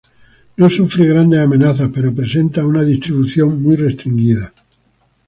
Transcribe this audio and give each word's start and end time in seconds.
No 0.57 0.67
sufre 0.67 1.05
grandes 1.05 1.37
amenazas, 1.39 1.91
pero 1.93 2.11
presenta 2.15 2.65
una 2.65 2.81
distribución 2.81 3.61
muy 3.61 3.75
restringida. 3.75 4.51